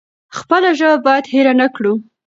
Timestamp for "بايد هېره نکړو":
1.05-1.93